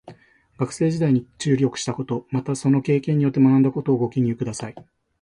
[0.57, 4.75] 学生時代に注力したこと、またその経験によって学んだことをご記入ください。